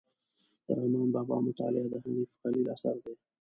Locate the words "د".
0.65-0.67, 1.91-1.95